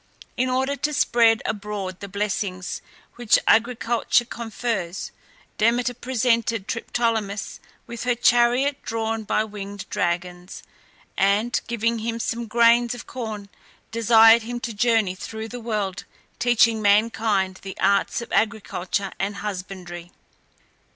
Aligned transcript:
In 0.35 0.49
order 0.49 0.75
to 0.77 0.93
spread 0.95 1.43
abroad 1.45 1.99
the 1.99 2.07
blessings 2.07 2.81
which 3.17 3.37
agriculture 3.45 4.25
confers, 4.25 5.11
Demeter 5.59 5.93
presented 5.93 6.67
Triptolemus 6.67 7.59
with 7.85 8.03
her 8.05 8.15
chariot 8.15 8.81
drawn 8.81 9.21
by 9.25 9.43
winged 9.43 9.87
dragons, 9.91 10.63
and, 11.15 11.61
giving 11.67 11.99
him 11.99 12.19
some 12.19 12.47
grains 12.47 12.95
of 12.95 13.05
corn, 13.05 13.47
desired 13.91 14.41
him 14.41 14.59
to 14.61 14.73
journey 14.73 15.13
through 15.13 15.49
the 15.49 15.59
world, 15.61 16.05
teaching 16.39 16.81
mankind 16.81 17.59
the 17.61 17.77
arts 17.79 18.21
of 18.21 18.31
agriculture 18.31 19.11
and 19.19 19.35
husbandry. 19.35 20.11